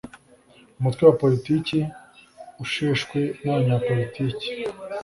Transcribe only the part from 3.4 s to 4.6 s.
n’abanyapolitiki